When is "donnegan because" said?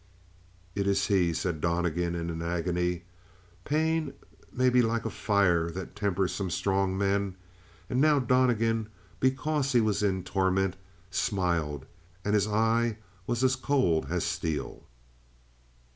8.17-9.73